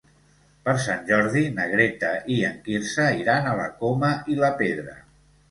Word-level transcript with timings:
Per 0.69 0.73
Sant 0.85 1.03
Jordi 1.09 1.43
na 1.59 1.65
Greta 1.73 2.09
i 2.37 2.39
en 2.49 2.57
Quirze 2.65 3.07
iran 3.21 3.51
a 3.51 3.53
la 3.61 3.69
Coma 3.83 4.13
i 4.35 4.41
la 4.43 4.53
Pedra. 4.65 4.99